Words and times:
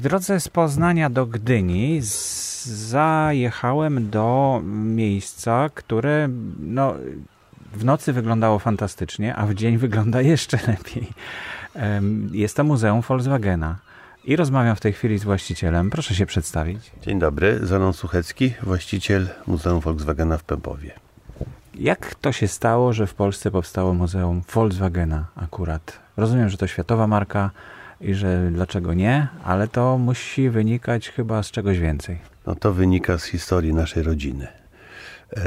W 0.00 0.02
drodze 0.02 0.40
z 0.40 0.48
Poznania 0.48 1.10
do 1.10 1.26
Gdyni 1.26 2.00
zajechałem 2.62 4.10
do 4.10 4.60
miejsca, 4.64 5.70
które 5.74 6.28
no, 6.60 6.94
w 7.72 7.84
nocy 7.84 8.12
wyglądało 8.12 8.58
fantastycznie, 8.58 9.36
a 9.36 9.46
w 9.46 9.54
dzień 9.54 9.78
wygląda 9.86 10.20
jeszcze 10.20 10.58
lepiej. 10.66 11.06
Jest 12.32 12.56
to 12.56 12.64
Muzeum 12.64 13.00
Volkswagena. 13.00 13.78
I 14.24 14.36
rozmawiam 14.36 14.76
w 14.76 14.80
tej 14.80 14.92
chwili 14.92 15.18
z 15.18 15.24
właścicielem. 15.24 15.90
Proszę 15.90 16.14
się 16.14 16.26
przedstawić. 16.26 16.90
Dzień 17.02 17.18
dobry, 17.18 17.58
Zanon 17.62 17.92
Suchecki, 17.92 18.54
właściciel 18.62 19.28
Muzeum 19.46 19.80
Volkswagena 19.80 20.38
w 20.38 20.44
Pępowie. 20.44 20.90
Jak 21.74 22.14
to 22.14 22.32
się 22.32 22.48
stało, 22.48 22.92
że 22.92 23.06
w 23.06 23.14
Polsce 23.14 23.50
powstało 23.50 23.94
Muzeum 23.94 24.42
Volkswagena 24.54 25.24
akurat? 25.36 25.98
Rozumiem, 26.16 26.48
że 26.48 26.56
to 26.56 26.66
światowa 26.66 27.06
marka 27.06 27.50
i 28.00 28.14
że 28.14 28.50
dlaczego 28.52 28.94
nie, 28.94 29.28
ale 29.44 29.68
to 29.68 29.98
musi 29.98 30.50
wynikać 30.50 31.10
chyba 31.10 31.42
z 31.42 31.50
czegoś 31.50 31.78
więcej. 31.78 32.18
No 32.46 32.54
to 32.54 32.72
wynika 32.72 33.18
z 33.18 33.24
historii 33.24 33.74
naszej 33.74 34.02
rodziny. 34.02 34.46
E, 35.36 35.40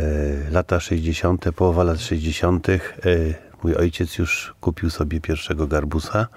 lata 0.52 0.80
60., 0.80 1.45
połowa 1.55 1.84
lat 1.84 1.99
60., 1.99 2.70
e, 2.70 2.80
mój 3.63 3.75
ojciec 3.75 4.17
już 4.17 4.53
kupił 4.61 4.89
sobie 4.89 5.21
pierwszego 5.21 5.67
garbusa, 5.67 6.27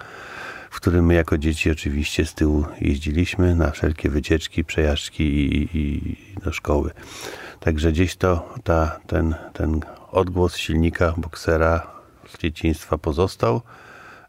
w 0.71 0.77
którym 0.77 1.07
my 1.07 1.15
jako 1.15 1.39
dzieci 1.39 1.71
oczywiście 1.71 2.27
z 2.27 2.35
tyłu 2.35 2.65
jeździliśmy 2.81 3.55
na 3.55 3.71
wszelkie 3.71 4.11
wycieczki, 4.11 4.65
przejażdżki 4.65 5.25
i, 5.25 5.79
i 5.79 6.17
do 6.45 6.53
szkoły. 6.53 6.91
Także 7.61 7.93
gdzieś 7.93 8.17
to 8.17 8.55
ta, 8.65 9.01
ten, 9.07 9.35
ten 9.53 9.81
odgłos 10.11 10.57
silnika 10.57 11.15
boksera 11.17 11.87
z 12.29 12.39
dzieciństwa 12.39 12.99
pozostał. 12.99 13.63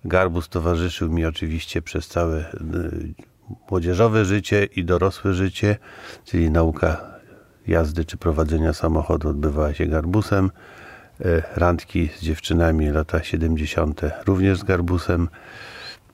Garbus 0.06 0.50
towarzyszył 0.50 1.10
mi 1.10 1.26
oczywiście 1.26 1.82
przez 1.82 2.08
całe 2.08 2.40
y, 2.40 3.14
młodzieżowe 3.72 4.26
życie 4.26 4.68
i 4.76 4.86
dorosłe 4.86 5.34
życie, 5.34 5.78
czyli 6.26 6.52
nauka 6.52 7.18
jazdy 7.68 8.06
czy 8.06 8.18
prowadzenia 8.18 8.74
samochodu 8.74 9.30
odbywała 9.30 9.74
się 9.74 9.86
garbusem. 9.86 10.52
Y, 11.22 11.44
randki 11.56 12.10
z 12.18 12.22
dziewczynami 12.22 12.90
lata 12.90 13.24
70. 13.24 14.02
również 14.26 14.60
z 14.60 14.64
garbusem. 14.64 15.30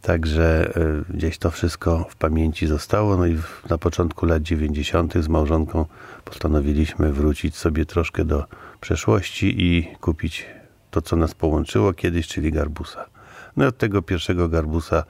Także 0.01 0.73
y, 1.09 1.13
gdzieś 1.13 1.37
to 1.37 1.51
wszystko 1.51 2.05
w 2.09 2.15
pamięci 2.15 2.67
zostało. 2.67 3.17
No 3.17 3.25
i 3.25 3.37
na 3.69 3.77
początku 3.77 4.25
lat 4.25 4.43
90. 4.43 5.13
z 5.13 5.27
małżonką 5.27 5.85
postanowiliśmy 6.25 7.13
wrócić 7.13 7.55
sobie 7.55 7.85
troszkę 7.85 8.25
do 8.25 8.45
przeszłości 8.81 9.63
i 9.63 9.95
kupić 10.01 10.45
to, 10.91 11.01
co 11.01 11.15
nas 11.15 11.33
połączyło 11.33 11.93
kiedyś, 11.93 12.27
czyli 12.27 12.51
garbusa. 12.51 13.12
No 13.57 13.65
i 13.65 13.67
od 13.67 13.77
tego 13.77 14.01
pierwszego 14.01 14.49
garbusa 14.49 15.03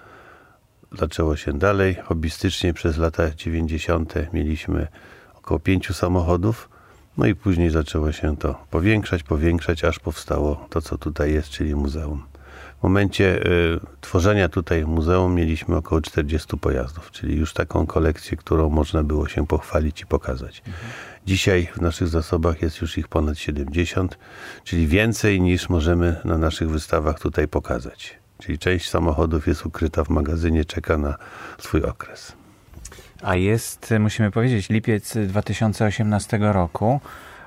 zaczęło 0.91 1.35
się 1.35 1.53
dalej. 1.53 1.95
Hobbystycznie 1.95 2.73
przez 2.73 2.97
lata 2.97 3.35
90. 3.35 4.13
mieliśmy 4.33 4.87
około 5.35 5.59
pięciu 5.59 5.93
samochodów. 5.93 6.69
No 7.17 7.25
i 7.25 7.35
później 7.35 7.69
zaczęło 7.69 8.11
się 8.11 8.37
to 8.37 8.65
powiększać, 8.71 9.23
powiększać, 9.23 9.83
aż 9.83 9.99
powstało 9.99 10.67
to, 10.69 10.81
co 10.81 10.97
tutaj 10.97 11.33
jest, 11.33 11.49
czyli 11.49 11.75
muzeum. 11.75 12.23
W 12.79 12.83
momencie 12.83 13.47
y, 13.47 13.79
tworzenia 14.01 14.49
tutaj 14.49 14.85
muzeum 14.85 15.35
mieliśmy 15.35 15.75
około 15.75 16.01
40 16.01 16.57
pojazdów, 16.57 17.11
czyli 17.11 17.37
już 17.37 17.53
taką 17.53 17.85
kolekcję, 17.85 18.37
którą 18.37 18.69
można 18.69 19.03
było 19.03 19.27
się 19.27 19.47
pochwalić 19.47 20.01
i 20.01 20.05
pokazać. 20.05 20.63
Mhm. 20.67 20.93
Dzisiaj 21.25 21.67
w 21.75 21.81
naszych 21.81 22.07
zasobach 22.07 22.61
jest 22.61 22.81
już 22.81 22.97
ich 22.97 23.07
ponad 23.07 23.37
70, 23.37 24.17
czyli 24.63 24.87
więcej 24.87 25.41
niż 25.41 25.69
możemy 25.69 26.15
na 26.25 26.37
naszych 26.37 26.69
wystawach 26.69 27.19
tutaj 27.19 27.47
pokazać. 27.47 28.22
Czyli 28.45 28.59
część 28.59 28.89
samochodów 28.89 29.47
jest 29.47 29.65
ukryta 29.65 30.03
w 30.03 30.09
magazynie, 30.09 30.65
czeka 30.65 30.97
na 30.97 31.15
swój 31.57 31.83
okres. 31.83 32.33
A 33.21 33.35
jest, 33.35 33.93
musimy 33.99 34.31
powiedzieć, 34.31 34.69
lipiec 34.69 35.17
2018 35.27 36.39
roku. 36.41 36.99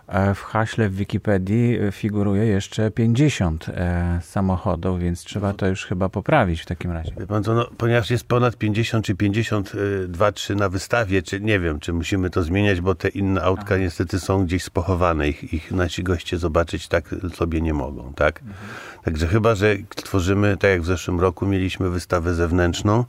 E, 0.09 0.34
w 0.34 0.43
haśle 0.43 0.89
w 0.89 0.94
Wikipedii 0.97 1.78
figuruje 1.93 2.47
jeszcze 2.47 2.91
50 2.91 3.67
e, 3.69 4.21
samochodów, 4.22 5.00
więc 5.00 5.25
trzeba 5.25 5.53
to 5.53 5.67
już 5.67 5.87
chyba 5.87 6.09
poprawić 6.09 6.61
w 6.62 6.67
takim 6.67 6.93
razie. 6.93 7.12
Pan 7.28 7.44
co, 7.44 7.55
no, 7.55 7.71
ponieważ 7.78 8.11
jest 8.11 8.25
ponad 8.25 8.56
50 8.56 9.05
czy 9.05 9.15
52, 9.15 10.33
3 10.33 10.55
na 10.55 10.69
wystawie, 10.69 11.22
czy 11.22 11.41
nie 11.41 11.61
wiem, 11.61 11.81
czy 11.81 11.93
musimy 11.93 12.31
to 12.31 12.43
zmieniać, 12.43 12.81
bo 12.81 12.94
te 12.94 13.09
inne 13.09 13.43
autka 13.43 13.75
Aha. 13.75 13.77
niestety 13.77 14.21
są 14.21 14.44
gdzieś 14.47 14.65
spochowane. 14.65 15.28
Ich, 15.28 15.55
ich 15.55 15.72
nasi 15.72 16.03
goście 16.03 16.38
zobaczyć 16.38 16.88
tak 16.88 17.15
sobie 17.34 17.61
nie 17.61 17.75
mogą, 17.75 18.12
tak? 18.15 18.41
Mhm. 18.41 18.56
Także 19.05 19.27
chyba, 19.27 19.55
że 19.55 19.77
tworzymy, 19.97 20.56
tak 20.56 20.71
jak 20.71 20.83
w 20.83 20.87
zeszłym 20.87 21.21
roku 21.21 21.47
mieliśmy 21.47 21.91
wystawę 21.91 22.34
zewnętrzną, 22.34 23.05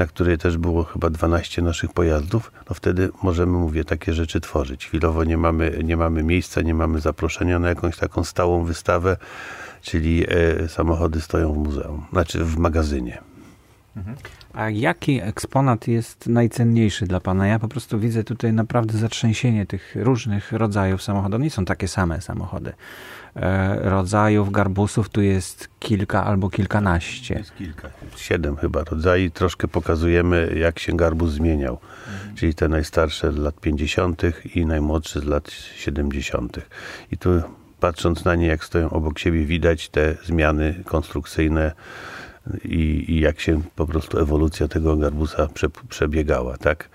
na 0.00 0.06
której 0.06 0.38
też 0.38 0.58
było 0.58 0.84
chyba 0.84 1.10
12 1.10 1.62
naszych 1.62 1.92
pojazdów, 1.92 2.52
no 2.68 2.74
wtedy 2.74 3.10
możemy, 3.22 3.52
mówię, 3.52 3.84
takie 3.84 4.12
rzeczy 4.12 4.40
tworzyć. 4.40 4.86
Chwilowo 4.86 5.24
nie 5.24 5.36
mamy, 5.36 5.80
nie 5.84 5.96
mamy 5.96 6.22
miejsca, 6.22 6.60
nie 6.60 6.74
mamy 6.74 7.00
zaproszenia 7.00 7.58
na 7.58 7.68
jakąś 7.68 7.96
taką 7.96 8.24
stałą 8.24 8.64
wystawę, 8.64 9.16
czyli 9.82 10.24
e, 10.28 10.68
samochody 10.68 11.20
stoją 11.20 11.52
w 11.52 11.56
muzeum, 11.56 12.06
znaczy 12.12 12.44
w 12.44 12.56
magazynie. 12.56 13.29
Mhm. 13.96 14.16
A 14.52 14.70
jaki 14.70 15.20
eksponat 15.20 15.88
jest 15.88 16.26
najcenniejszy 16.26 17.06
dla 17.06 17.20
Pana? 17.20 17.46
Ja 17.46 17.58
po 17.58 17.68
prostu 17.68 17.98
widzę 17.98 18.24
tutaj 18.24 18.52
naprawdę 18.52 18.98
zatrzęsienie 18.98 19.66
tych 19.66 19.96
różnych 19.96 20.52
rodzajów 20.52 21.02
samochodów. 21.02 21.40
Nie 21.40 21.50
są 21.50 21.64
takie 21.64 21.88
same 21.88 22.20
samochody. 22.20 22.72
E, 23.36 23.76
rodzajów 23.90 24.52
garbusów 24.52 25.08
tu 25.08 25.22
jest 25.22 25.68
kilka 25.78 26.24
albo 26.24 26.50
kilkanaście. 26.50 27.34
Jest 27.34 27.54
kilka, 27.54 27.88
siedem 28.16 28.56
chyba 28.56 28.84
rodzajów. 28.84 29.32
Troszkę 29.32 29.68
pokazujemy, 29.68 30.54
jak 30.56 30.78
się 30.78 30.96
garbus 30.96 31.30
zmieniał. 31.30 31.78
Mhm. 32.12 32.36
Czyli 32.36 32.54
te 32.54 32.68
najstarsze 32.68 33.32
z 33.32 33.36
lat 33.36 33.60
50. 33.60 34.22
i 34.54 34.66
najmłodsze 34.66 35.20
z 35.20 35.24
lat 35.24 35.50
70. 35.50 36.58
I 37.12 37.18
tu 37.18 37.30
patrząc 37.80 38.24
na 38.24 38.34
nie, 38.34 38.46
jak 38.46 38.64
stoją 38.64 38.90
obok 38.90 39.18
siebie, 39.18 39.44
widać 39.44 39.88
te 39.88 40.16
zmiany 40.24 40.82
konstrukcyjne 40.84 41.72
i, 42.64 43.04
i 43.08 43.20
jak 43.20 43.40
się 43.40 43.62
po 43.76 43.86
prostu 43.86 44.18
ewolucja 44.18 44.68
tego 44.68 44.96
garbusa 44.96 45.48
prze, 45.54 45.68
przebiegała, 45.88 46.56
tak? 46.56 46.88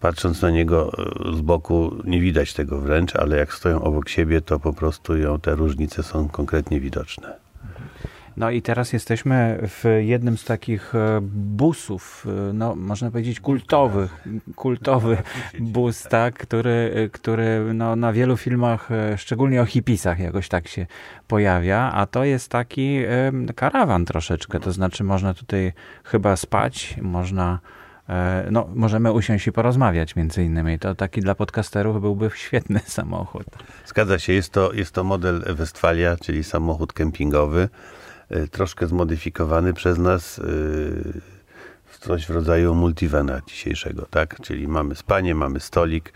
Patrząc 0.00 0.42
na 0.42 0.50
niego 0.50 0.92
e, 1.32 1.36
z 1.36 1.40
boku 1.40 1.96
nie 2.04 2.20
widać 2.20 2.54
tego 2.54 2.80
wręcz, 2.80 3.16
ale 3.16 3.36
jak 3.36 3.54
stoją 3.54 3.82
obok 3.82 4.08
siebie, 4.08 4.40
to 4.40 4.60
po 4.60 4.72
prostu 4.72 5.16
ją, 5.16 5.40
te 5.40 5.54
różnice 5.54 6.02
są 6.02 6.28
konkretnie 6.28 6.80
widoczne. 6.80 7.41
No 8.36 8.50
i 8.50 8.62
teraz 8.62 8.92
jesteśmy 8.92 9.58
w 9.62 9.84
jednym 10.00 10.38
z 10.38 10.44
takich 10.44 10.94
e, 10.94 11.20
busów, 11.22 12.26
e, 12.50 12.52
no 12.52 12.74
można 12.74 13.10
powiedzieć 13.10 13.40
kultowych, 13.40 14.24
kultowy 14.56 15.16
bus, 15.60 16.02
tak, 16.02 16.34
który, 16.34 17.10
który 17.12 17.74
no, 17.74 17.96
na 17.96 18.12
wielu 18.12 18.36
filmach, 18.36 18.88
szczególnie 19.16 19.62
o 19.62 19.66
hipisach 19.66 20.18
jakoś 20.18 20.48
tak 20.48 20.68
się 20.68 20.86
pojawia, 21.28 21.92
a 21.94 22.06
to 22.06 22.24
jest 22.24 22.48
taki 22.48 22.98
karawan 23.56 24.04
troszeczkę, 24.04 24.60
to 24.60 24.72
znaczy 24.72 25.04
można 25.04 25.34
tutaj 25.34 25.72
chyba 26.04 26.36
spać, 26.36 26.96
można 27.02 27.58
E, 28.08 28.48
no, 28.50 28.68
możemy 28.74 29.12
usiąść 29.12 29.46
i 29.46 29.52
porozmawiać 29.52 30.16
między 30.16 30.44
innymi. 30.44 30.78
To 30.78 30.94
taki 30.94 31.20
dla 31.20 31.34
podcasterów 31.34 32.00
byłby 32.00 32.30
świetny 32.34 32.80
samochód. 32.98 33.44
Zgadza 33.86 34.18
się, 34.18 34.32
jest 34.32 34.52
to, 34.52 34.72
jest 34.72 34.92
to 34.92 35.04
model 35.04 35.44
Westfalia, 35.54 36.16
czyli 36.16 36.44
samochód 36.44 36.92
kempingowy, 36.92 37.62
e, 37.62 37.68
troszkę 38.50 38.86
zmodyfikowany 38.86 39.74
przez 39.74 39.98
nas 39.98 40.38
e, 40.38 40.42
w 41.86 41.98
coś 41.98 42.26
w 42.26 42.30
rodzaju 42.30 42.74
multivana 42.74 43.40
dzisiejszego, 43.46 44.06
tak? 44.10 44.40
Czyli 44.40 44.68
mamy 44.68 44.94
spanie, 44.94 45.34
mamy 45.34 45.60
stolik 45.60 46.12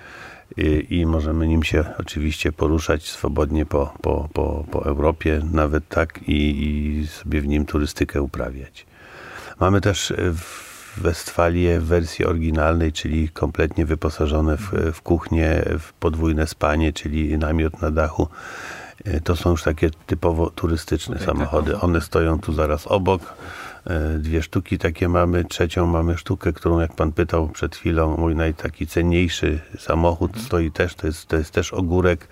i, 0.56 0.86
i 0.90 1.06
możemy 1.06 1.46
nim 1.46 1.62
się 1.62 1.84
oczywiście 1.98 2.52
poruszać 2.52 3.08
swobodnie 3.08 3.66
po, 3.66 3.94
po, 4.02 4.28
po, 4.32 4.64
po 4.70 4.84
Europie, 4.84 5.40
nawet 5.52 5.88
tak, 5.88 6.28
i, 6.28 6.64
i 6.64 7.06
sobie 7.06 7.40
w 7.40 7.46
nim 7.46 7.66
turystykę 7.66 8.22
uprawiać. 8.22 8.86
Mamy 9.60 9.80
też 9.80 10.12
w 10.16 10.76
Westfalię 10.96 11.80
w 11.80 11.84
wersji 11.84 12.24
oryginalnej, 12.24 12.92
czyli 12.92 13.28
kompletnie 13.28 13.86
wyposażone 13.86 14.56
w, 14.56 14.70
w 14.92 15.02
kuchnię, 15.02 15.62
w 15.78 15.92
podwójne 15.92 16.46
spanie, 16.46 16.92
czyli 16.92 17.38
namiot 17.38 17.82
na 17.82 17.90
dachu. 17.90 18.28
E, 19.06 19.20
to 19.20 19.36
są 19.36 19.50
już 19.50 19.62
takie 19.62 19.90
typowo 20.06 20.50
turystyczne 20.50 21.14
okay, 21.14 21.26
samochody. 21.26 21.72
Tak. 21.72 21.84
One 21.84 22.00
stoją 22.00 22.40
tu 22.40 22.52
zaraz 22.52 22.86
obok. 22.86 23.34
E, 23.86 24.18
dwie 24.18 24.42
sztuki 24.42 24.78
takie 24.78 25.08
mamy. 25.08 25.44
Trzecią 25.44 25.86
mamy 25.86 26.18
sztukę, 26.18 26.52
którą 26.52 26.80
jak 26.80 26.94
pan 26.94 27.12
pytał 27.12 27.48
przed 27.48 27.76
chwilą, 27.76 28.16
mój 28.16 28.34
najtaki 28.36 28.86
cenniejszy 28.86 29.60
samochód 29.78 30.40
stoi 30.40 30.70
też. 30.70 30.94
To 30.94 31.06
jest, 31.06 31.26
to 31.26 31.36
jest 31.36 31.50
też 31.50 31.72
ogórek, 31.72 32.28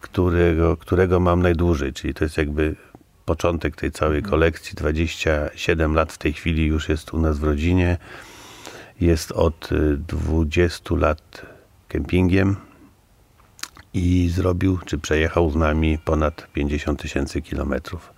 którego, 0.00 0.76
którego 0.76 1.20
mam 1.20 1.42
najdłużej, 1.42 1.92
czyli 1.92 2.14
to 2.14 2.24
jest 2.24 2.36
jakby 2.36 2.76
początek 3.24 3.76
tej 3.76 3.92
całej 3.92 4.22
kolekcji. 4.22 4.74
27 4.74 5.94
lat 5.94 6.12
w 6.12 6.18
tej 6.18 6.32
chwili 6.32 6.66
już 6.66 6.88
jest 6.88 7.14
u 7.14 7.18
nas 7.18 7.38
w 7.38 7.44
rodzinie. 7.44 7.98
Jest 9.00 9.32
od 9.32 9.68
20 10.08 10.94
y, 10.94 10.98
lat 10.98 11.46
kempingiem 11.88 12.69
i 13.94 14.28
zrobił, 14.28 14.78
czy 14.84 14.98
przejechał 14.98 15.50
z 15.50 15.56
nami 15.56 15.98
ponad 15.98 16.46
50 16.52 17.02
tysięcy 17.02 17.42
kilometrów. 17.42 18.12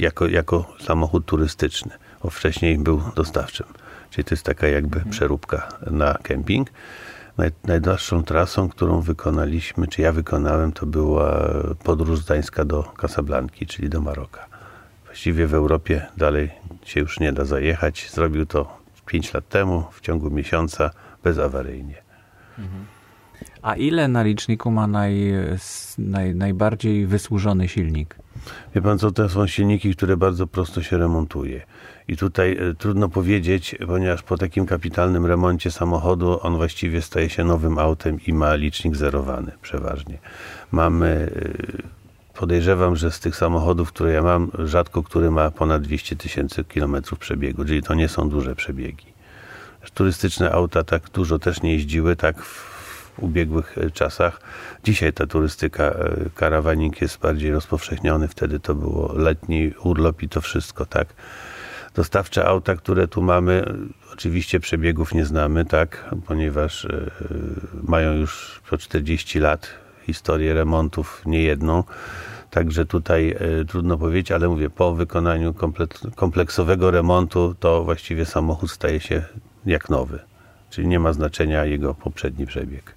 Jako, 0.00 0.26
jako 0.26 0.74
samochód 0.80 1.26
turystyczny, 1.26 1.92
bo 2.22 2.30
wcześniej 2.30 2.78
był 2.78 3.02
dostawczym. 3.16 3.66
Czyli 4.10 4.24
to 4.24 4.34
jest 4.34 4.44
taka 4.44 4.66
jakby 4.66 4.96
mhm. 4.96 5.12
przeróbka 5.12 5.68
na 5.90 6.14
kemping. 6.22 6.70
Naj, 7.38 7.50
najdalszą 7.64 8.24
trasą, 8.24 8.68
którą 8.68 9.00
wykonaliśmy, 9.00 9.88
czy 9.88 10.02
ja 10.02 10.12
wykonałem, 10.12 10.72
to 10.72 10.86
była 10.86 11.50
podróż 11.84 12.18
z 12.18 12.24
Gdańska 12.24 12.64
do 12.64 12.82
Casablanki, 12.82 13.66
czyli 13.66 13.88
do 13.88 14.00
Maroka. 14.00 14.46
Właściwie 15.04 15.46
w 15.46 15.54
Europie 15.54 16.06
dalej 16.16 16.50
się 16.84 17.00
już 17.00 17.20
nie 17.20 17.32
da 17.32 17.44
zajechać. 17.44 18.10
Zrobił 18.10 18.46
to 18.46 18.78
5 19.06 19.34
lat 19.34 19.48
temu, 19.48 19.84
w 19.92 20.00
ciągu 20.00 20.30
miesiąca, 20.30 20.90
bezawaryjnie. 21.24 22.02
Mhm. 22.58 22.93
A 23.62 23.74
ile 23.76 24.08
na 24.08 24.22
liczniku 24.22 24.70
ma 24.70 24.86
naj, 24.86 25.32
naj, 25.98 26.34
najbardziej 26.34 27.06
wysłużony 27.06 27.68
silnik? 27.68 28.16
Wie 28.74 28.82
pan 28.82 28.98
co, 28.98 29.10
to 29.10 29.28
są 29.28 29.46
silniki, 29.46 29.96
które 29.96 30.16
bardzo 30.16 30.46
prosto 30.46 30.82
się 30.82 30.98
remontuje. 30.98 31.62
I 32.08 32.16
tutaj 32.16 32.52
e, 32.52 32.74
trudno 32.74 33.08
powiedzieć, 33.08 33.76
ponieważ 33.86 34.22
po 34.22 34.38
takim 34.38 34.66
kapitalnym 34.66 35.26
remoncie 35.26 35.70
samochodu 35.70 36.38
on 36.42 36.56
właściwie 36.56 37.02
staje 37.02 37.30
się 37.30 37.44
nowym 37.44 37.78
autem 37.78 38.18
i 38.26 38.32
ma 38.32 38.54
licznik 38.54 38.96
zerowany 38.96 39.52
przeważnie. 39.62 40.18
Mamy, 40.72 41.30
e, 42.34 42.38
podejrzewam, 42.38 42.96
że 42.96 43.10
z 43.10 43.20
tych 43.20 43.36
samochodów, 43.36 43.92
które 43.92 44.12
ja 44.12 44.22
mam, 44.22 44.50
rzadko 44.64 45.02
który 45.02 45.30
ma 45.30 45.50
ponad 45.50 45.82
200 45.82 46.16
tysięcy 46.16 46.64
kilometrów 46.64 47.18
przebiegu, 47.18 47.64
czyli 47.64 47.82
to 47.82 47.94
nie 47.94 48.08
są 48.08 48.28
duże 48.28 48.56
przebiegi. 48.56 49.06
Turystyczne 49.94 50.52
auta 50.52 50.84
tak 50.84 51.10
dużo 51.10 51.38
też 51.38 51.62
nie 51.62 51.72
jeździły, 51.72 52.16
tak 52.16 52.42
w 52.42 52.73
ubiegłych 53.18 53.78
e, 53.78 53.90
czasach. 53.90 54.40
Dzisiaj 54.84 55.12
ta 55.12 55.26
turystyka, 55.26 55.94
karawanik 56.34 57.00
jest 57.00 57.18
bardziej 57.18 57.52
rozpowszechniony, 57.52 58.28
wtedy 58.28 58.60
to 58.60 58.74
było 58.74 59.12
letni 59.12 59.72
urlop 59.82 60.22
i 60.22 60.28
to 60.28 60.40
wszystko, 60.40 60.86
tak 60.86 61.06
dostawcze 61.94 62.46
auta, 62.46 62.76
które 62.76 63.08
tu 63.08 63.22
mamy, 63.22 63.64
oczywiście 64.12 64.60
przebiegów 64.60 65.14
nie 65.14 65.24
znamy, 65.24 65.64
tak, 65.64 66.14
ponieważ 66.26 66.84
e, 66.84 67.10
mają 67.82 68.12
już 68.12 68.60
po 68.70 68.78
40 68.78 69.38
lat 69.38 69.68
historię 70.06 70.54
remontów 70.54 71.22
niejedną. 71.26 71.84
Także 72.50 72.86
tutaj 72.86 73.30
e, 73.30 73.64
trudno 73.64 73.98
powiedzieć, 73.98 74.32
ale 74.32 74.48
mówię, 74.48 74.70
po 74.70 74.94
wykonaniu 74.94 75.54
kompleksowego 76.16 76.90
remontu 76.90 77.54
to 77.60 77.84
właściwie 77.84 78.24
samochód 78.24 78.70
staje 78.70 79.00
się 79.00 79.22
jak 79.66 79.90
nowy. 79.90 80.18
Czyli 80.70 80.88
nie 80.88 81.00
ma 81.00 81.12
znaczenia 81.12 81.64
jego 81.64 81.94
poprzedni 81.94 82.46
przebieg. 82.46 82.94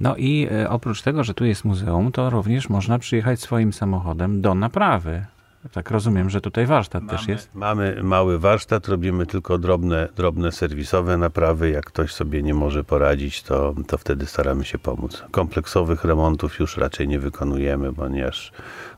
No 0.00 0.16
i 0.16 0.48
e, 0.52 0.70
oprócz 0.70 1.02
tego, 1.02 1.24
że 1.24 1.34
tu 1.34 1.44
jest 1.44 1.64
muzeum, 1.64 2.12
to 2.12 2.30
również 2.30 2.68
można 2.68 2.98
przyjechać 2.98 3.40
swoim 3.40 3.72
samochodem 3.72 4.40
do 4.40 4.54
naprawy. 4.54 5.26
Tak 5.72 5.90
rozumiem, 5.90 6.30
że 6.30 6.40
tutaj 6.40 6.66
warsztat 6.66 7.02
mamy, 7.02 7.18
też 7.18 7.28
jest. 7.28 7.50
Mamy 7.54 8.00
mały 8.02 8.38
warsztat, 8.38 8.88
robimy 8.88 9.26
tylko 9.26 9.58
drobne, 9.58 10.08
drobne 10.16 10.52
serwisowe 10.52 11.16
naprawy. 11.16 11.70
Jak 11.70 11.84
ktoś 11.86 12.12
sobie 12.12 12.42
nie 12.42 12.54
może 12.54 12.84
poradzić, 12.84 13.42
to, 13.42 13.74
to 13.86 13.98
wtedy 13.98 14.26
staramy 14.26 14.64
się 14.64 14.78
pomóc. 14.78 15.24
Kompleksowych 15.30 16.04
remontów 16.04 16.58
już 16.58 16.76
raczej 16.76 17.08
nie 17.08 17.18
wykonujemy, 17.18 17.92
ponieważ 17.92 18.52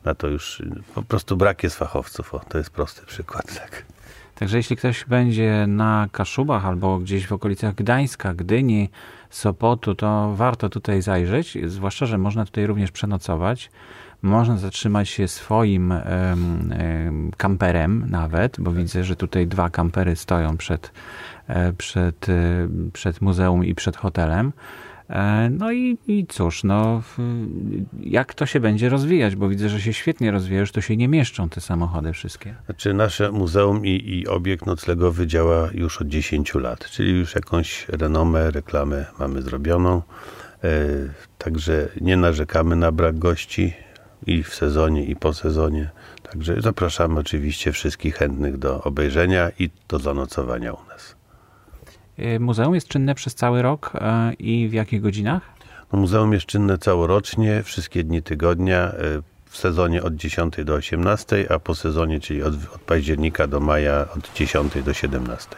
na 0.05 0.15
to 0.15 0.29
już 0.29 0.63
po 0.95 1.03
prostu 1.03 1.37
brak 1.37 1.63
jest 1.63 1.77
fachowców. 1.77 2.35
O, 2.35 2.39
to 2.39 2.59
jest 2.59 2.71
prosty 2.71 3.07
przykład. 3.07 3.55
Tak. 3.55 3.85
Także 4.41 4.57
jeśli 4.57 4.77
ktoś 4.77 5.05
będzie 5.05 5.65
na 5.69 6.09
Kaszubach 6.13 6.67
albo 6.67 6.99
gdzieś 6.99 7.27
w 7.27 7.33
okolicach 7.33 7.75
Gdańska, 7.75 8.35
Gdyni, 8.35 8.91
Sopotu, 9.31 9.95
to 9.95 10.33
warto 10.37 10.69
tutaj 10.69 11.03
zajrzeć, 11.03 11.59
zwłaszcza, 11.67 12.07
że 12.07 12.19
można 12.19 12.45
tutaj 12.45 12.67
również 12.67 12.91
przenocować. 12.91 13.71
Można 14.23 14.57
zatrzymać 14.57 15.09
się 15.09 15.29
swoim 15.29 15.95
kamperem 17.37 18.07
nawet, 18.11 18.61
bo 18.61 18.73
widzę, 18.73 19.05
że 19.05 19.17
tutaj 19.17 19.47
dwa 19.47 19.71
kampery 19.71 20.17
stoją 20.17 20.57
przed, 20.57 20.93
e, 21.47 21.73
przed, 21.73 22.29
e, 22.29 22.69
przed 22.93 23.21
muzeum 23.21 23.65
i 23.65 23.75
przed 23.75 23.97
hotelem. 23.97 24.53
E, 25.11 25.51
no 25.51 25.73
i, 25.73 25.99
i 26.07 26.27
cóż, 26.27 26.65
no, 26.65 27.03
jak 28.01 28.35
to 28.35 28.47
się 28.47 28.61
będzie 28.61 28.89
rozwijać, 28.89 29.37
bo 29.37 29.49
widzę, 29.49 29.69
że 29.69 29.81
się 29.81 29.93
świetnie 29.93 30.31
rozwija, 30.31 30.61
już 30.61 30.73
to 30.73 30.81
się 30.81 30.97
nie 30.97 31.09
mieszczą 31.09 31.49
te 31.49 31.61
samochody 31.61 32.13
wszystkie. 32.13 32.55
Znaczy 32.67 32.95
nasze 32.95 33.33
muzeum 33.33 33.87
i, 33.87 33.91
i 33.91 34.27
obiekt 34.27 34.67
noclegowy 34.67 35.27
działa 35.27 35.69
już 35.75 36.03
od 36.03 36.09
10 36.09 36.55
lat, 36.55 36.91
czyli 36.91 37.19
już 37.19 37.35
jakąś 37.35 37.89
renomę, 37.89 38.51
reklamę 38.51 39.07
mamy 39.19 39.43
zrobioną. 39.43 40.03
Także 41.39 41.89
nie 42.01 42.17
narzekamy 42.17 42.77
na 42.77 42.93
brak 42.93 43.19
gości 43.19 43.73
i 44.27 44.43
w 44.43 44.55
sezonie, 44.55 45.05
i 45.05 45.17
po 45.17 45.35
sezonie. 45.35 45.91
Także 46.23 46.61
zapraszamy 46.61 47.21
oczywiście 47.21 47.73
wszystkich 47.73 48.17
chętnych 48.17 48.59
do 48.59 48.83
obejrzenia 48.83 49.51
i 49.59 49.71
do 49.89 49.99
zanocowania 49.99 50.73
u 50.73 50.85
nas. 50.89 51.20
E, 52.21 52.39
muzeum 52.39 52.75
jest 52.75 52.89
czynne 52.89 53.15
przez 53.15 53.35
cały 53.35 53.63
rok 53.63 53.93
e, 53.95 54.33
i 54.33 54.69
w 54.69 54.73
jakich 54.73 55.01
godzinach? 55.01 55.43
No, 55.93 55.99
muzeum 55.99 56.33
jest 56.33 56.47
czynne 56.47 56.79
całorocznie, 56.79 57.63
wszystkie 57.63 58.05
dni 58.05 58.23
tygodnia, 58.23 58.79
e, 58.79 58.95
w 59.45 59.57
sezonie 59.57 60.03
od 60.03 60.15
10 60.15 60.65
do 60.65 60.75
18, 60.75 61.53
a 61.53 61.59
po 61.59 61.75
sezonie, 61.75 62.21
czyli 62.21 62.43
od, 62.43 62.55
od 62.75 62.81
października 62.81 63.47
do 63.47 63.61
maja 63.61 64.07
od 64.17 64.33
10 64.35 64.83
do 64.83 64.95
17. 64.95 65.57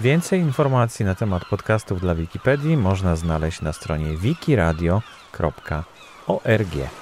Więcej 0.00 0.40
informacji 0.40 1.04
na 1.04 1.14
temat 1.14 1.44
podcastów 1.44 2.00
dla 2.00 2.14
Wikipedii 2.14 2.76
można 2.76 3.16
znaleźć 3.16 3.60
na 3.60 3.72
stronie 3.72 4.16
wikiradio.org. 4.16 7.01